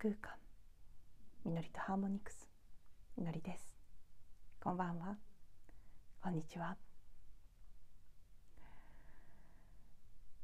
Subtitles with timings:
[0.00, 0.30] 空間
[1.44, 2.48] みのりとハーモニクス
[3.16, 3.74] みのりです。
[4.62, 5.16] こんばんは。
[6.22, 6.76] こんにちは。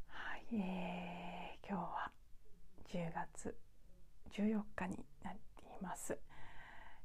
[0.08, 2.10] はい、えー、今日は
[2.92, 3.54] 10月
[4.32, 6.18] 14日になっています、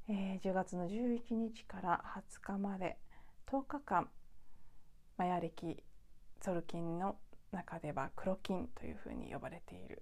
[0.07, 2.03] えー、10月の11日から
[2.41, 2.97] 20日まで
[3.45, 4.09] 10日間
[5.17, 5.83] マヤ暦
[6.41, 7.15] ソルキンの
[7.51, 10.01] 中では黒金というふうに呼ばれている、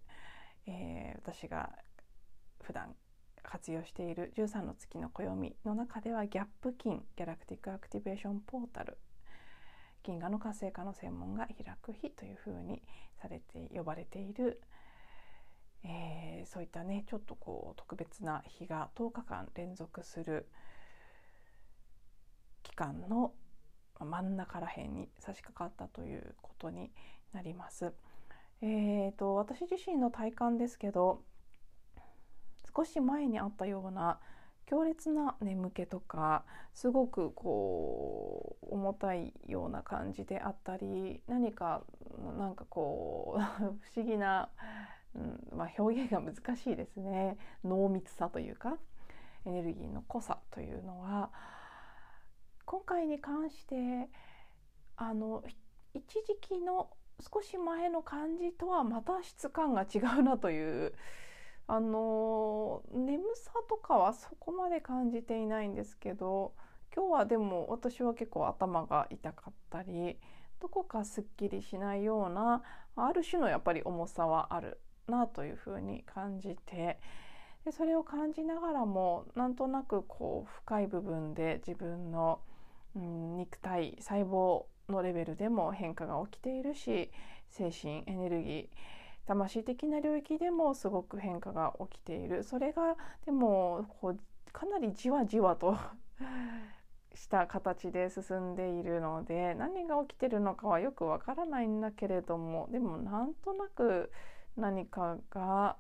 [0.66, 1.72] えー、私が
[2.64, 2.96] 普段
[3.44, 8.98] 活用している13の月の暦の中ではギャップ金ギャラクティックアクティベーションポータル
[10.04, 12.82] 銀河の活性化の専門が開く日というふうに
[13.22, 14.62] されて呼ばれている、
[15.84, 20.48] えー、そういったねちょっとこう特別な日が10日間連続する
[22.64, 23.34] 期間の
[24.00, 26.92] 真ん中ら辺に差し掛かったということに
[27.34, 27.94] なります。
[28.62, 31.22] えーと、私自身の体感ですけど
[32.78, 34.20] 少し前にあったような
[34.68, 41.82] 強烈な眠気とかすごくこう重たいような感じであったり何か
[42.38, 43.42] なんかこう
[43.82, 44.50] 不思議な、
[45.16, 47.38] うんまあ、表現が難しいですね。
[47.64, 48.78] 濃密さというか
[49.46, 51.32] エネルギーの濃さというのは
[52.66, 54.10] 今回に関して
[54.98, 55.44] あの
[55.94, 60.94] 一時期の少し前の感じとはまた質感が違うなという
[61.68, 66.54] あの眠さとかはそこまで感じていないんですけど
[66.96, 70.18] 今日はでも私は結構頭が痛かったり
[70.62, 72.64] どこかすっきりしないような
[72.96, 77.00] ある種のやっぱり重さはあるなというふうに感じて
[77.66, 82.40] でそれを感じながらもなんとなくこう深い部分で自分の、
[82.96, 87.12] うん、肉体細胞のレベルでも変化が起きているし
[87.50, 88.68] 精神エネルギー
[89.28, 92.44] 魂的な領域でもすごく変化が起きている。
[92.44, 92.96] それが
[93.26, 94.20] でもこう
[94.52, 95.78] かなりじわじわと
[97.14, 104.12] した形で進んでいるので何が起きてるのかはよくわからないんだけれどもでもなんとなく
[104.56, 105.78] 何かが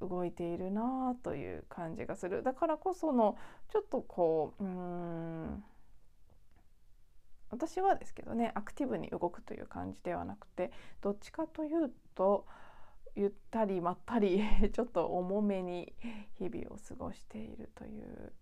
[0.00, 2.42] 動いているなという感じがする。
[2.42, 3.36] だからこその
[3.68, 5.64] ちょっとこううん
[7.52, 12.46] 私はですけどねアクティブに動くという感じではなくてどっちかというと
[13.14, 14.42] ゆったりまったり
[14.72, 15.92] ちょっと重めに
[16.38, 18.32] 日々を過ごしているという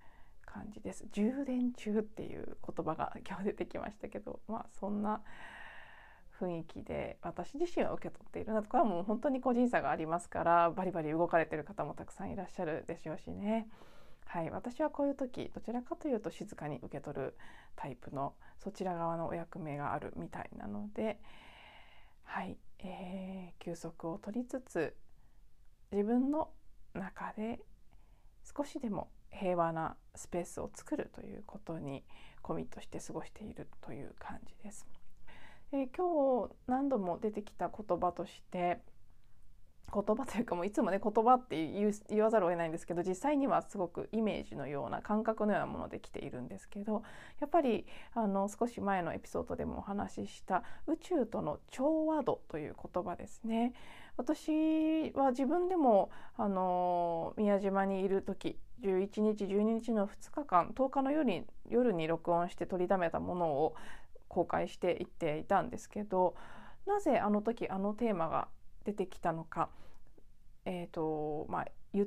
[0.47, 1.06] 感じです。
[1.12, 5.22] 充電中っていう言葉が今日出てきましたけどまあそんな
[6.38, 13.69] 雰囲気で私自身は受け取っているなとこれはもう本当に個人差がありますからバリバリ動かれてる方もたくさんいらっしゃるでしょうしね。
[14.33, 17.37] はい、私はこういう時どちらかというと静かに受け取る
[17.75, 21.19] タイプのそちら側のお役目があるみたいなので、
[22.23, 24.95] はいえー、休息を取りつつ
[25.91, 26.51] 自分の
[26.95, 27.59] 中で
[28.57, 32.05] 少しでも平和なスペースを作るということに
[32.41, 34.87] コミットして過ごしているという感じです。
[35.73, 38.81] えー、今日何度も出てきた言葉として
[39.93, 41.56] 言葉というかもういつもね言葉って
[42.09, 47.03] 言わざるを得ないんですけど実際にはすごくイメージのような感覚のようなもので来ているんですけど
[47.41, 53.73] やっぱりあの少し前のエピソードでもお話しした宇宙との調和度という言葉ですね。
[54.17, 63.75] 私は自分でもあの宮島にいる時11日12日の2日間10日の夜に夜に録音して取りだめたものを
[64.29, 66.34] 公開していっていたんですけど
[66.87, 68.49] なぜあの時あのテーマが
[68.91, 69.71] 出てきたのか、
[70.65, 72.06] えーとまあ、言っ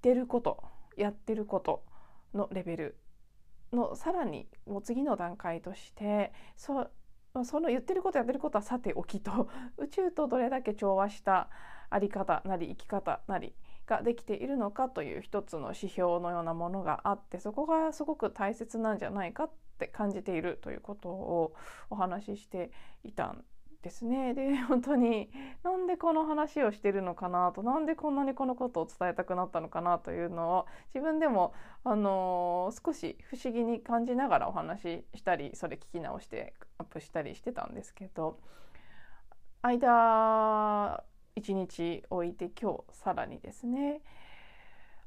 [0.00, 0.62] てること
[0.96, 1.82] やってること
[2.34, 2.96] のレベル
[3.72, 6.88] のさらにもう次の段階としてそ
[7.44, 9.48] その言ってることやってることはさておきと
[9.78, 11.48] 宇宙とどれだけ調和した
[11.90, 13.54] 在り方なり生き方なり
[13.86, 21.54] ができているのかという一つの指標のようなものがあってそこがすごく大切なんじゃないかって感じているということを
[21.88, 22.70] お話しして
[23.04, 23.44] いたん
[23.82, 24.34] ですね。
[24.34, 25.30] で 本当に
[25.62, 31.54] なんでこの話をしてるのかなとなんでこんなにこのことを伝えたくなったのかなというのを自分でも、
[31.84, 38.38] あのー、少し不思議に感じながらお話ししたりそれ聞き直してアップしたりしてたんですけど
[39.62, 41.02] 間
[41.36, 44.02] 1日置いて今日さらにですね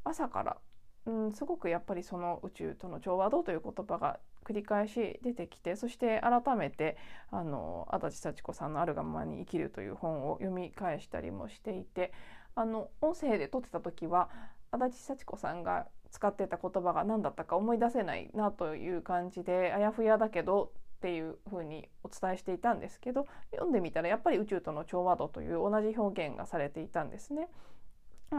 [0.03, 0.57] 朝から
[1.05, 6.97] うん、すごくやっぱりその宇宙との調和度という言葉が繰り返し出てきてそして改めて
[7.31, 12.11] あの足立幸子さんの「あるがままに生きる」という本を読み返したりもしていて
[12.55, 14.29] あの音声で撮ってた時は
[14.71, 27.49] 足立幸子さんが使ってた言葉が何だったか思い出せないなという感じであやふやだけどっていうふうにお伝えしていたんですけど読んでみたらやっぱり宇宙との調和度という同じ表現がされていたんですね。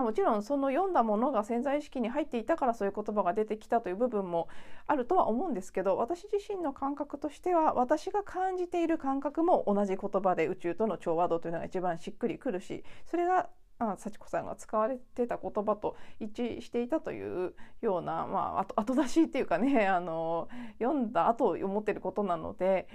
[0.02, 4.48] もちろんその読んだものが潜在意識に入っていたからそういう言葉が出てきたという部分も
[4.86, 13.48] あるとは思うんですけど私自身の感覚としては私が感じている感覚も同じ言葉で宇宙との調和度というのが一番しっくりくるしそれが
[13.78, 20.48] あ幸子さんが使われてた言葉と一致していたというような、まあ、後出しっていうかねあの
[20.78, 22.88] 読んだ後思ってることなので。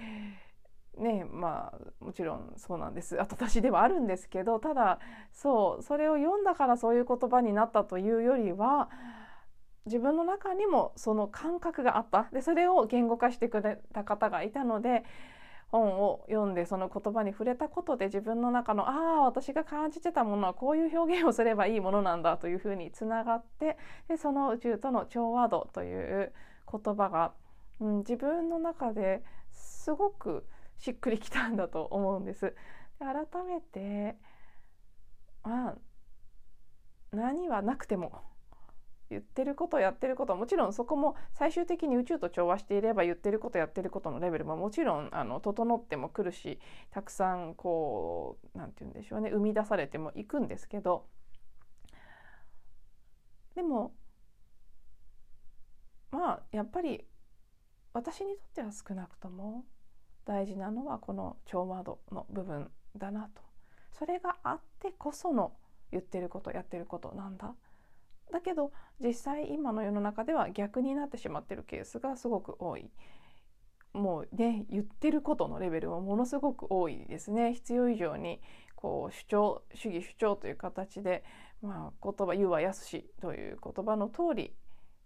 [1.00, 3.20] ねまあもちろんそうなんです。
[3.20, 5.00] 後出しではあるんですけどただ
[5.32, 8.90] そうそれを読んだからそういう言葉になったというよりは
[9.86, 12.30] 自分の中にもその感覚があった。
[12.32, 15.04] でそれを言語化してくれた方がいたので
[15.72, 26.34] 本を読んでその言葉に触れたことで自分の中のああ私が感じてたものはこういう表現をすればいいものなんだというふうにつながってでその宇宙との調和度という
[26.72, 27.34] 言葉が、
[27.80, 30.46] うん、自分の中ですごく
[30.80, 32.46] しっくりきたんだと思うんです。
[32.46, 32.56] で
[33.00, 34.18] 改めて
[35.44, 35.76] まあ
[37.12, 38.22] 何はなくても
[39.10, 46.60] 言ってることやってることもちろんそこも最終的に宇宙と調和していれば言ってることやってることのレベルももちろんあの整ってもくるし
[46.92, 51.08] たくさんこう何て言うんでしょうね生み出されてもいくんですけど
[53.56, 53.94] でも
[56.12, 57.04] まあやっぱり
[57.94, 59.66] 私にとっては少なくとも
[60.30, 63.42] 大事なのはこの調和度の部分だなと。
[63.98, 65.54] それがあってこその
[65.92, 67.56] 言ってることやってることなんだ。
[68.32, 68.72] だけど
[69.04, 72.92] 実際今の世の中では逆になってしまってるケースがすごく多い。
[73.92, 77.56] もうね言ってることのレベルもものすごく多いですね。
[77.56, 78.40] 必要以上に
[78.76, 81.24] こう主張主義主張という形で、
[81.64, 84.54] まあ、言葉言うはやすしという言葉の通り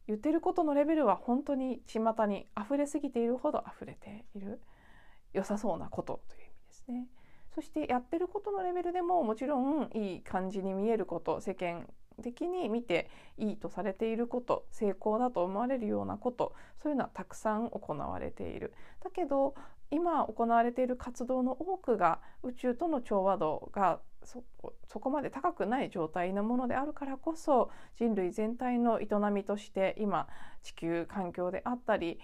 [0.06, 4.60] 言ってることのレベルは本当に巷に溢れすぎているほど溢れている。
[5.33, 7.07] 良さそうなことという意味ですね。
[7.53, 11.88] そしてやってることのレベルでももちろんいい感じに見えること世間
[12.21, 18.74] 的に見ていいとされていること成功だと思われるようなことそういうのはたくさん行われている。
[19.03, 19.56] だけど
[19.91, 30.28] 今行われている活動の多くが宇宙との調和度がそこまで高くない状態のものであるからこそ人類全体の営みとして今
[30.62, 32.20] 地球環境であったり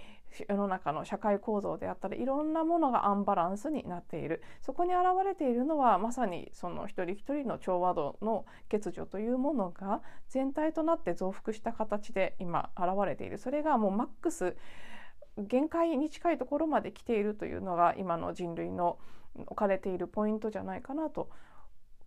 [0.48, 4.44] 世の中の社会構造であったりいろんなものがアンバランスになっている。
[4.62, 13.40] そこに現れているのはまさにその一人一人の調和度の欠如というものが全体となって増幅した形で今現れている。
[13.40, 14.56] それがもうマックス
[15.38, 19.00] 限界に近いところまで来ているというのが今の人類の
[19.36, 21.30] 置かれているポイントじゃないかなと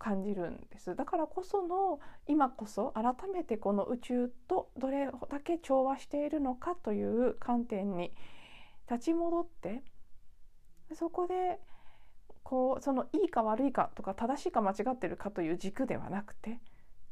[0.03, 0.97] 感じるんです。
[0.97, 8.13] だからこその今こそ改めてこの宇宙とどれだけ調和しているのかという観点に
[8.91, 9.85] 立ち戻って
[10.93, 11.61] そこで
[12.43, 16.59] こうそのいいか悪いかとか正しいか間違ってるかという軸ではなくて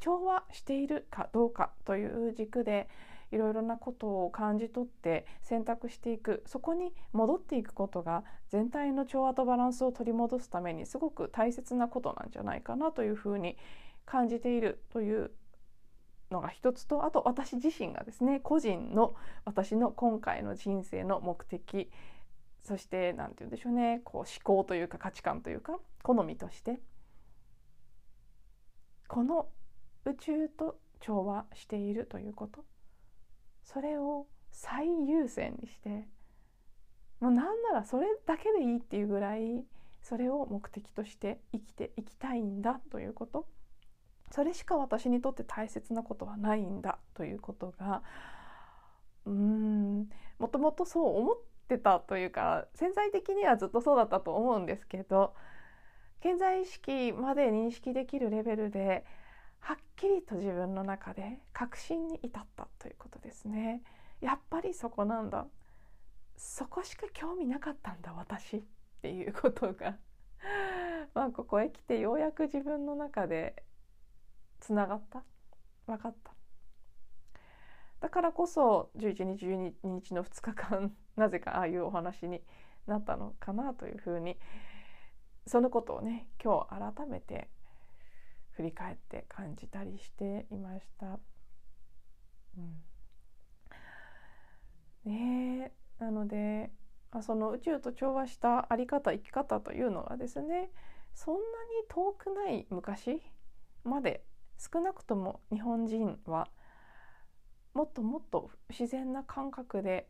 [0.00, 2.88] 調和しているかどうかという軸で
[3.32, 6.43] いろいろなことを感じ取って選択していく。
[6.47, 13.56] そこに戻っていくことが全体の調和とバランスを取り戻すためにすごく大切なことなんじゃないかなというふうに
[14.05, 15.31] 感じているという
[16.31, 19.14] のが一つとあと私自身がですね個人の
[19.45, 21.90] 私の今回の人生の目的
[22.62, 26.81] そして何て言うんでしょうねこう思考というか価値観というか好みとして
[29.09, 29.49] この
[30.04, 32.64] 宇宙と調和しているということ。
[33.73, 36.09] それを最優先にして
[37.21, 39.65] もうなんならそれだけでいいっていうぐらい
[40.03, 43.47] それを目的として生きていきたいんだということ。
[44.33, 48.03] それしか私にとって大切なことはないんだということが
[49.27, 50.09] うーん
[50.39, 51.37] もともとそう思っ
[51.69, 55.35] てたというか潜在的にはずっとそうだったと思うんですけど
[56.21, 59.05] 現在意識まで認識できるレベルで
[59.61, 63.83] はっきりと自分の中で確信に至ったということですね。
[64.21, 65.47] やっぱりそこなんだ。
[66.37, 68.62] そこしか興味なかったんだ私っ
[69.02, 69.97] ていうことが。
[71.14, 73.64] まあここへ来てようやく自分の中で
[74.59, 75.23] つながった。
[75.87, 76.35] 分かった。
[78.00, 82.43] だからこそ11日12日の2日間 なぜかああいうお話に
[82.87, 84.38] なったのかなというふうに
[85.47, 87.50] そのことをね今日改めて
[88.61, 91.19] 振り返って感じたりしていました。
[92.59, 92.61] う
[95.09, 96.71] ん、ねなので
[97.23, 100.71] その宇宙と調和した在り方生き方というのはですね
[101.14, 101.45] そんなに
[101.88, 103.23] 遠くない昔
[103.83, 104.25] まで
[104.59, 106.47] 少なくとも日本人は
[107.73, 110.07] もっともっと自然な感覚で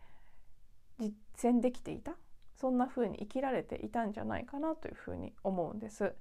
[0.98, 1.14] 実
[1.52, 2.16] 践できていた
[2.56, 6.14] そんな風に生きられていたんじゃないかなというふうに思うんです。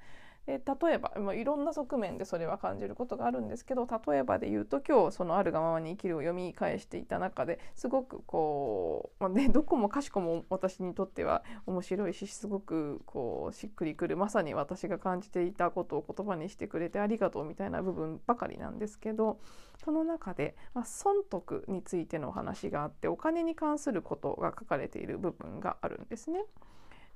[0.50, 19.38] で例えば、まあ、いろんな側面でそれは感じることがあるんですけど例えばで言うと今日その「あるがままに生きる」を読み返していた中ですごくこう、まあね、 どこもかしこも私にとっては面白いしすごくこうしっくりくるまさに私が感じていたことを言葉にしてくれてありがとうみたいな部分ばかりなんですけど
[19.78, 26.44] その中で、まあ、損得についてのお話があってお金に関することが書かれている部分があるんですね。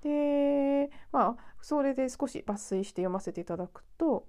[0.04, 4.26] でまあそれで少し抜粋して読ませていただくと,、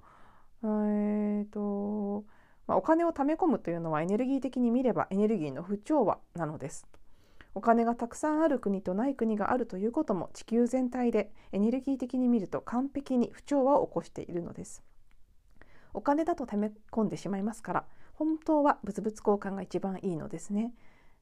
[0.62, 2.24] えーと
[2.66, 6.86] まあ、お金を貯め込むというのはエネルギー的に見ればエネルギーの不調和なのです。
[7.56, 14.82] お金がたくさんある国とない国があるということも地球全体でエネルギー的に見ると完璧に不調和を起こしているのです。
[15.92, 20.72] お金だと貯め込んでしまいますから本当は物々交換が一番いいのですね。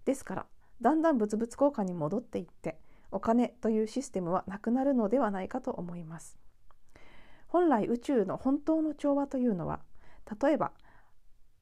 [0.06, 0.46] ですから
[0.80, 2.78] だんだん物々交換に戻っていって
[3.12, 6.38] お金というシステムはなくなるのではないかと思います。
[7.46, 9.80] 本来宇宙の本当の調和というのは
[10.42, 10.72] 例えば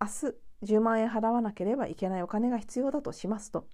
[0.01, 3.67] 明日10万円払わなければいけないお金が必要だとしますと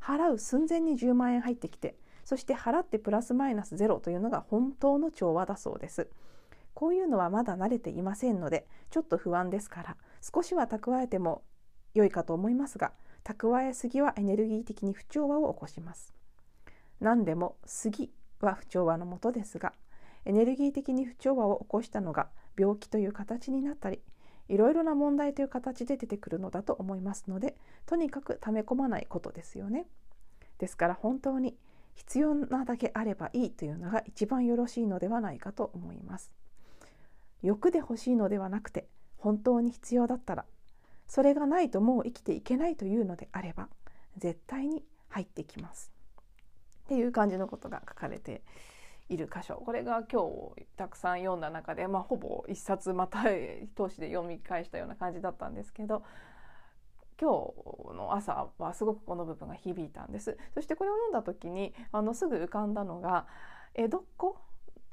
[0.00, 6.08] 払う寸前に10万円入ってきてそして払ってプラスマイナスゼロというのが本当の調和だそうです。
[6.74, 11.42] こういうのはまだ慣れていませんのでちょっと不安ですから少しは蓄えても
[11.94, 12.92] 良いかと思いますが
[13.24, 16.14] 蓄えすぎはエネルギー的に不調和を起こします。
[17.02, 19.72] 何でも杉は不調和のもとですが
[20.24, 24.00] エネルギー的に不調和を起こしたのが病気という形になったり
[24.48, 27.56] いろいろな問題という形で出てくるのだと思いますので
[27.86, 29.86] とにかく溜め込まないことですよね。
[30.58, 31.56] ですから本当に
[31.94, 36.32] 必要なだけあればいいというのが一番よろしいのではないかと思います。
[37.42, 40.44] 欲で欲しいのではなくて本当に必要だったら
[41.08, 43.68] それがないともう生きていけないというのであれば
[44.18, 45.91] 絶対に入ってきます。
[46.84, 48.42] っていう感じのことが書かれて
[49.08, 49.56] いる箇所。
[49.56, 50.22] これが今
[50.56, 56.02] 日たくさん読んだ中で、まあ、ほぼ一冊また通しで読み返したような感じだったんですけど
[57.20, 57.30] 今
[57.92, 60.36] 日の朝はすごくこの部分が響いたんです。
[60.54, 63.26] そしてこれを読んだ時にあのすぐ浮かんだのが
[63.74, 64.38] 江戸っ子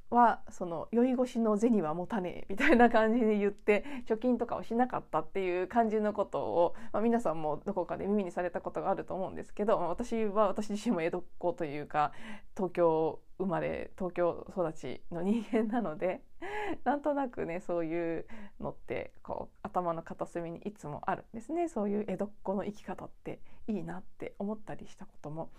[0.09, 12.11] はその酔い越しの銭は持たねえみたいな感じで言って貯金とかをしなかったっていう感じのことを、まあ、皆さんもどこかで耳にされたことがあると思うんですけど、まあ、私は私自身も江戸っ子というか
[12.55, 16.21] 東京生まれ東京育ちの人間なので
[16.83, 18.25] なんとなくねそういう
[18.59, 25.51] のってこう頭の片隅にいつもあるんですねそういう江戸っ子の生き方っていいなって思ったりしたことも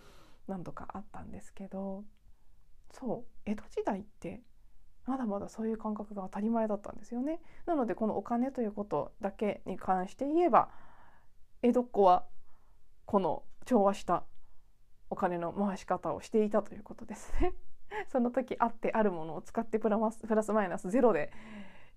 [0.49, 2.05] 何度かあったんですけど。
[2.91, 4.43] そう江戸時代って
[5.07, 7.41] まだまだそういう感覚が当たり前だったんですよね。
[7.67, 10.69] なのでこのお金ということだけに関して言えば
[11.63, 12.25] 江戸っ子は
[13.07, 14.25] この調和した
[15.11, 17.53] お金の回し方をしていたということですね。
[18.09, 21.33] その時あってあるものを使ってプラスプラスマイナスゼロで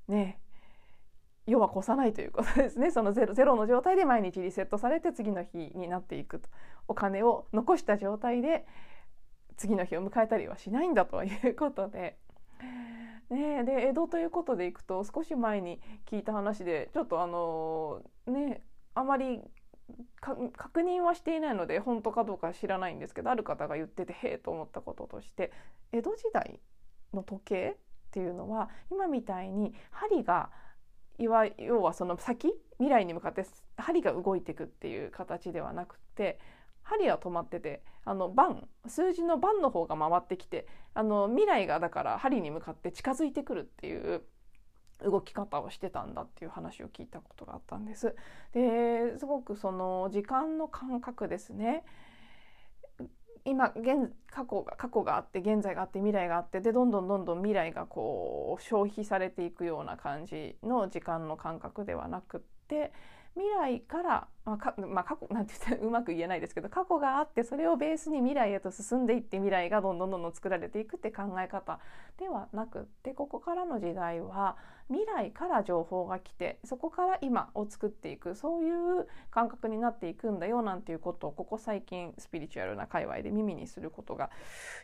[0.07, 0.39] ね
[1.45, 6.49] 世は越さないということですねそのゼロゼロの状態で毎日リセットされて次の日になっていくと
[6.87, 8.65] お金を残した状態で
[9.57, 12.17] 次の日を迎えたりはしないんだということで。
[13.29, 18.61] ね、で江戸ということでいくと少し前に聞いた話でちょっとあのね
[18.93, 19.41] あまり
[20.55, 25.51] 確認はしていないので本当かどうか知らないんですけどある方が言っててへえと思ったこととして
[25.91, 26.59] 江戸時代
[27.13, 27.77] の時計っ
[28.11, 30.49] ていうのは今みたいに針が
[31.17, 33.45] 要はその先未来に向かって
[33.77, 36.39] 針が動いていくっていう形ではなくて
[36.83, 44.21] 針は止まっててあの番数字の番の方が回ってきてあの未来がだから針に向かって近づいてくるっていう
[45.03, 48.15] 動き方をしてたんだっていう話を聞いたことがあったんです。
[48.53, 51.83] ですごくその時間の感覚ですね。
[53.45, 62.93] 今現過去が過去があって現在があって未来があってでどんどんどんどん未来がこう消費されていくような感じの時間の感覚ではなくって
[63.35, 71.79] 未来から、まあかまあ、過去なんて言ってうまく言えないですけど過去があってそれをベースに未来へと進んでいって未来がどんどんどんどん作られていくって考え方
[72.19, 74.55] ではなくってここからの時代は
[74.89, 84.29] 未来から情報が来てそこから今を作っていくそういう感覚になっていくんだよなんていうことをここ最近スピリチュアルな界隈で耳にすることが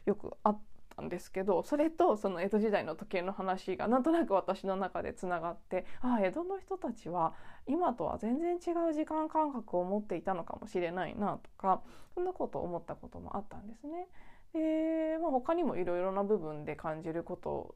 [0.06, 0.79] よくあって。
[1.00, 7.34] ったんですけどそれとその江戸時代の時計の話がなんとなく私の中でつながってああ江戸の人たちは
[7.68, 11.82] 今とは全然違う時間感覚を持っていたのかもしれないなとか
[12.14, 14.08] そんなことを思ったこともあったんですね。
[14.54, 17.76] で、まあ、他にもいろいろな部分で感じること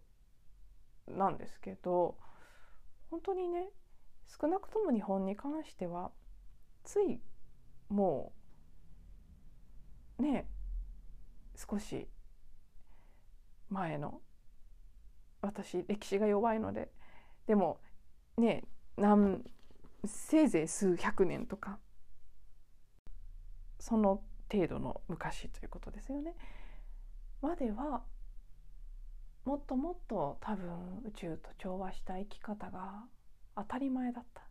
[1.08, 2.18] なんですけど
[3.12, 3.70] 本当にね
[4.42, 6.12] 少なくとも日本に関しては
[6.84, 7.22] つい
[7.90, 8.34] も
[10.18, 10.48] うね
[11.56, 12.08] 少し
[13.74, 14.22] 前の
[15.42, 16.90] 私歴史が弱いので
[17.48, 17.80] でも
[18.38, 18.64] ね
[18.98, 19.44] 何
[20.06, 21.80] せいぜい数百年とか
[23.80, 26.36] その程度の昔ということですよね。
[27.42, 28.04] までは
[29.44, 33.04] もっともっと多分宇宙と調和した生き方が
[33.56, 34.44] 当たり前だった。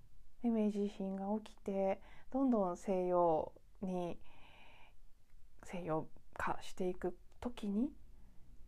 [0.42, 2.00] 明治維新が起きて
[2.32, 4.18] どんどん西洋に
[5.64, 7.90] 西洋化していく時に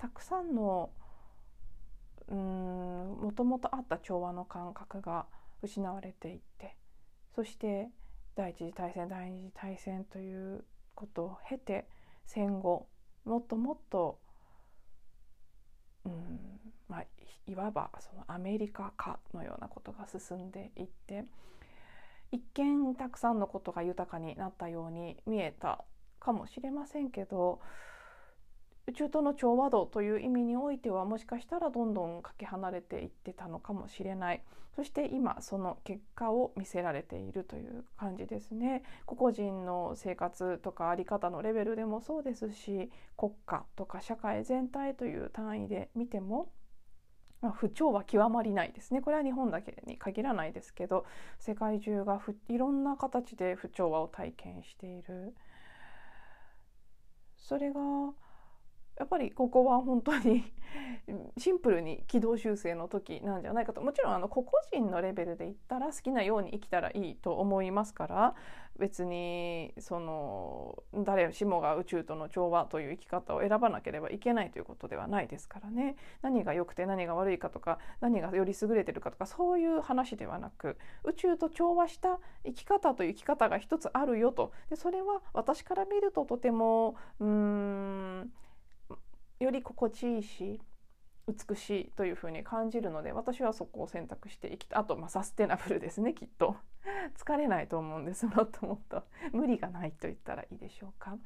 [0.04, 0.90] たくさんの
[2.28, 5.24] もともとあった調和の感覚が
[5.62, 6.76] 失われていって
[7.34, 7.88] そして
[8.36, 10.62] 第一次大戦第二次大戦という
[10.94, 11.88] ことを経て
[12.26, 12.86] 戦後
[13.24, 14.18] もっともっと
[16.04, 16.12] うん
[16.86, 17.04] まあ、
[17.50, 21.24] いわばそのアメリカ化のようなことが進んでいって
[22.30, 25.82] 一見たくさんのことが豊かになったように見えた
[26.20, 27.60] かもしれませんけど
[28.86, 34.42] 宇宙との調和度という意味においてはもしかしたらどんどんかけ離れていってたのかもしれない。
[34.76, 38.82] そして今その結果を見せられているという感じですね。
[39.06, 46.50] 個々人の生活とか在り方のレベルでもそうですし国家とか社会全体という単位で見ても、
[47.54, 49.00] 不調は極まりないですね。
[49.00, 51.04] これは日本だけに限らないですけど
[51.38, 55.34] 世界中がいろんな形で不調和を体験している。
[57.36, 57.80] それが
[58.98, 60.44] やっぱりここは本当に
[61.36, 63.80] シンプルに軌道修正の時なんじゃないかと。
[63.80, 68.34] もちろんあの個々人のレベルで言ったら好きなように生きたらいいと思いますから
[68.78, 75.96] 別にその誰しもが宇宙との調和という生き方を選ばなければいけないということではないですからね。
[76.22, 84.52] 何が良くて何が悪いかとか何がより優れてるかとかそういう話ではなく宇宙と調和した生き方という生き方が一つあるよと。
[84.70, 88.32] でそれは私から見るととてもうーん
[89.40, 90.60] より心地いいし
[91.26, 94.78] 美しいというふうに感じるので私はそこを選択していきた。
[94.78, 96.56] あと、まあ、サステナブルですねきっと。
[97.16, 99.04] 疲れないと思うんですもっともっと。
[99.32, 101.16] 無理がないと言ったらいいでしょうか。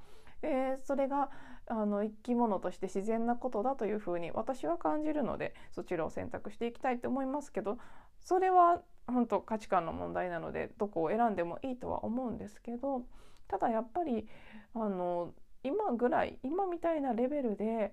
[0.40, 1.30] でそれが
[1.66, 7.78] あの生き物として自然なことだというふうに私は感じるのでそちらを選択していきたいと思いますけど
[8.20, 13.04] それは本当価値観の問題なのでどこを選んでもいいとは思うんですけど
[13.48, 14.28] ただやっぱり
[14.74, 17.92] あの今ぐらい今みたいなレベルで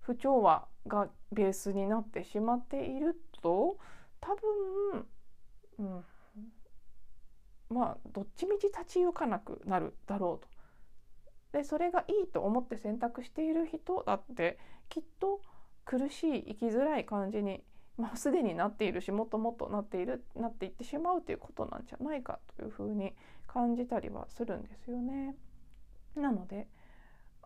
[0.00, 3.76] 不調和がベースになってしまっていると
[4.20, 5.06] 多分、
[5.78, 6.04] うん、
[7.70, 10.48] まあどっちみち立ち行かなくなるだろうと。
[11.52, 15.40] でそれがいいと思って選択している人だってきっと
[15.84, 17.62] 苦しい生きづらい感じに、
[17.96, 23.14] まあ、すでになっているしもっともっとなっているなっていってしまうということなんじゃないかというふうに
[23.46, 25.34] 感じたりはするんですよね。
[26.14, 26.68] なので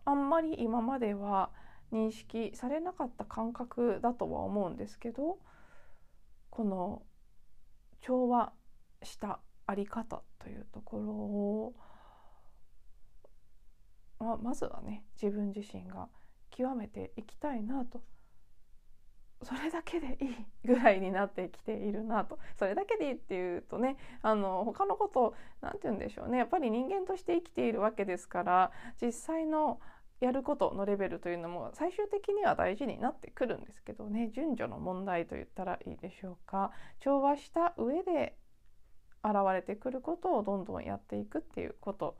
[0.05, 1.49] あんまり今までは
[1.91, 5.37] 認識されなかった感覚だとは思うんですけど
[6.49, 7.03] この
[8.01, 8.51] 調和
[9.01, 11.73] したあり方というところを、
[14.19, 16.09] まあ、まずはね自分自身が
[16.51, 18.01] 極めていきたいなと。
[19.43, 22.39] それだけでいいぐらいになってきているなと。
[22.57, 26.37] それだけでいいっていうとねあの他のこと何て言うんでしょうね。
[26.37, 29.81] やっぱり人間として生きているわけですから実際の
[30.23, 34.31] やることのレベルというのも最終的には大事になってくるんですけどね。
[34.33, 36.71] 順序の問題と言ったらいいでしょうか。
[37.01, 38.37] 調和した上で
[39.21, 42.15] 現れてくることをどんどんやっていくっていうこと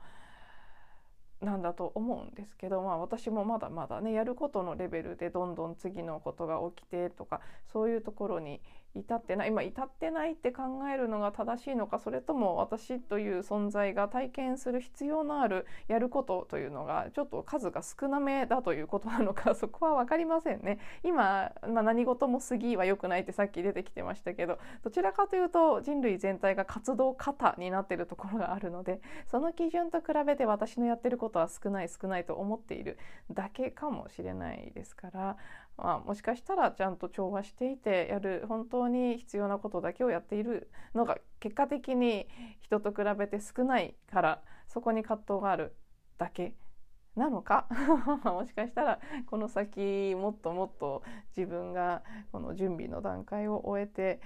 [1.40, 7.40] なんだと思うんですけど、まあ、私もまだまだねやることのレベルでどんどん次のことが起きてとか
[7.72, 8.60] そういうところに
[8.94, 20.78] 至ってない今至ってないって考えるのが正しいのかそれとも私という存在が体験する必要のあるやることというのがちょっと数が少なめだということなのか そこは分かりませんね。
[21.02, 32.98] 今、まあ、何事も過ぎは良くないってさっき出てきてましたけどどちらかというと人類全体が活動過になっているところがあるのでその基準と比べて私のやってることは少ない少ないと思っている
[33.30, 35.36] だけかもしれないですから
[35.76, 42.28] まあ、もしかしたらちゃんと調和していてやる本当に必要なことだけをやっているのが結果的に
[42.60, 45.74] 人と比べて少ないからそこに葛藤がある
[46.18, 46.54] だけ。
[47.16, 47.68] なのか？
[48.24, 51.02] もしかしたらこの先もっともっと
[51.36, 54.20] 自分がこの準備の段階を終えて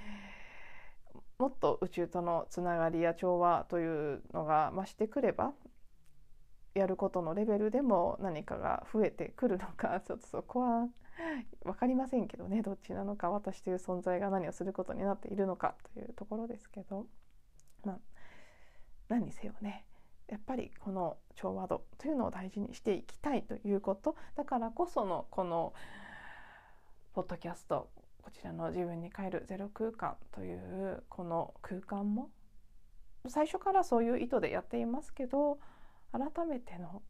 [1.39, 5.53] もっと宇宙とのつながりや調和というのが増してくれば
[6.75, 10.89] やることのレベルでも何かが増えてくるのか ちょっとそこは
[11.65, 17.07] 分かりませんけどねどっちなのか私という存在が何をすることになっているのかというところですけど、
[17.85, 17.99] まあ、
[19.09, 19.85] 何にせよね
[20.29, 24.15] やっぱりこの調和度というのを大事にしていきたいということ。
[24.35, 25.73] だからこそのこの
[27.15, 27.89] ポッドキャスト
[28.23, 32.31] こちらの自分に帰るゼロ空間というこの空間も
[33.27, 35.59] 最初からそういう意図でやっていますけど
[36.13, 37.03] 改めての、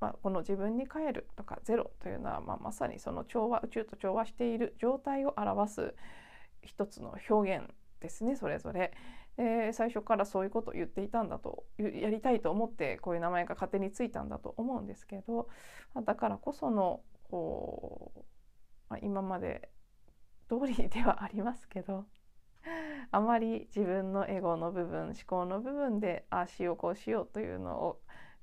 [0.00, 5.94] まあ、この自分に帰るとかゼロというのは、まあ、まさにその調和宇宙と調和している状態を表す
[6.62, 7.66] 一つの表現
[8.00, 8.92] ですねそれぞれ。
[9.36, 15.48] で最初からそういうことを言っていたんだとやりたいと思ってこういう名前が勝手についたんだと思うんですけど
[16.06, 18.20] だからこそのこう、
[18.88, 19.68] まあ、今まで
[20.48, 22.06] 通りではありますけど
[23.10, 28.00] あまり自分のエゴの部分思考の部分でああしようこうしようというのを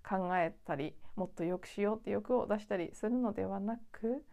[0.08, 4.24] 考えたりもっと良くしようって欲を出したりするのではなく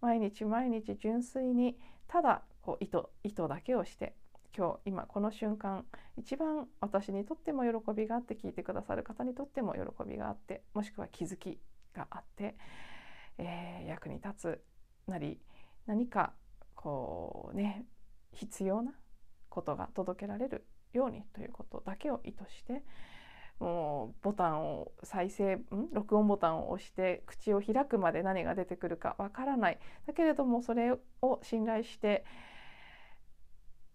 [0.00, 1.76] 毎日毎日純粋に
[2.08, 4.14] ただこう意図意図だけをして
[4.56, 5.84] 今日今この瞬間
[6.16, 11.58] 一番私にとっても喜びがあって聞いてくださる方にとっても喜びがあってもしくは気づき
[11.94, 12.56] があって、
[13.38, 14.60] えー、役に立つ
[15.06, 15.38] なり
[15.86, 16.32] 何か
[16.74, 17.84] こうね
[18.32, 18.92] 必要な
[19.48, 22.82] ことが届けられるようにということだけを意図して
[23.58, 25.60] ボタンを再生
[25.92, 29.78] 録音ボタンを押して口を開くまで何が出てくるかわからない。
[30.06, 30.92] だけれどもそれ
[31.22, 32.24] を信頼して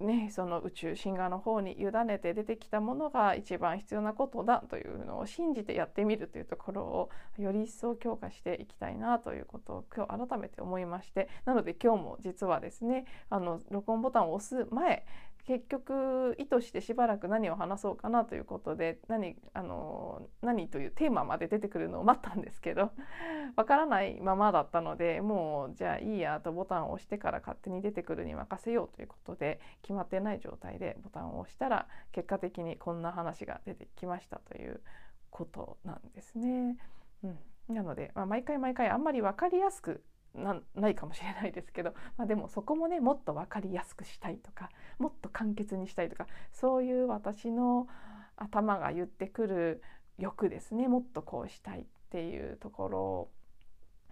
[0.02, 11.30] ね、その宇宙神話の方に委ねて出てきたものが一番必要なことだというのを信じてやってみるというところをより一層強化していきたいなということを今日改めて思いまして。
[11.46, 15.06] なので今日も実はですねあの録音ボタンを押す前
[15.46, 22.92] 結局意図してしばらく何を話そうかなということで何あの何というテーマまで出てくるのを待ったんですけど
[23.56, 34.82] わからないままだったのでもうじゃあいいやとボタンを押してから勝手に出てくるに任せようということで決まってない状態でボタンを押したら結果的にこんな話が出てきましたという
[35.30, 36.78] ことなんですね。
[37.24, 47.88] うん、なので、まあ、毎回毎回あんまり分かりやすくないかもしれないですけど、 まあ、でもそこもねもっと分かりやすくしたいとかもっと簡潔にしたいとかそういう私の
[48.36, 49.84] 頭が言ってくる
[50.18, 53.30] 欲ですねもっとこうしたいっていうところ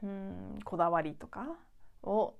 [0.04, 1.58] うんこだわりとか
[2.04, 2.36] を、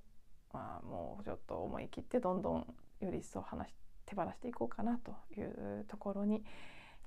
[0.54, 3.74] まあ、もうちょっと思い切ってどんどんより一層話
[4.06, 6.44] 手放していこうかなというところに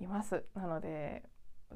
[0.01, 0.45] います。
[0.55, 1.25] なので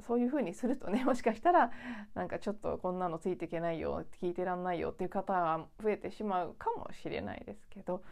[0.01, 1.71] そういうふうにするとね もしかしたら
[2.13, 8.03] なんかちょっとこんなのついていけないよ聞いてらんないよっていう方が増えてしまうかもしれないですけど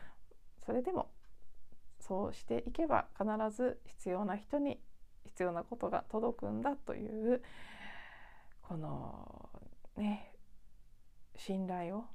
[0.60, 1.10] それでも
[2.00, 4.82] そうしていけば必ず必要な人に
[5.26, 7.41] 必要なことが届くんだという
[8.62, 9.50] この
[9.98, 10.32] ね
[11.36, 12.06] 信頼を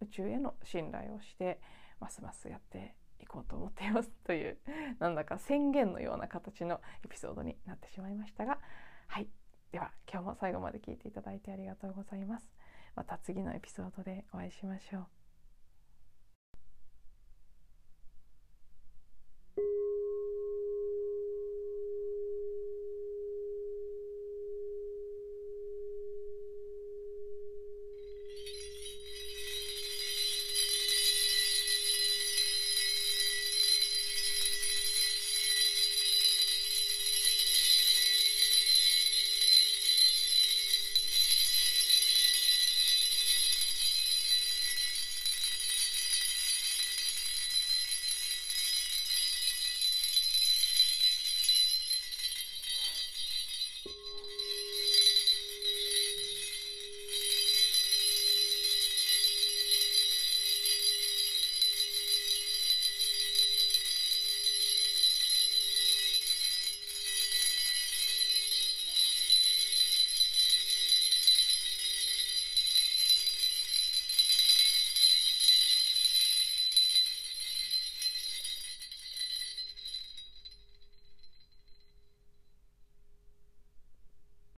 [0.00, 1.60] 宇宙への信頼をして
[2.00, 4.58] ますますやっていこうと思っていますという
[4.98, 8.58] なんだか宣言のような形のエピソードになってしまいましたが
[9.06, 9.28] はい。
[9.72, 12.48] では今日も最後まで聞いていただいてありがとうございます。
[12.94, 15.15] また次のエピソードでお会いしましょう。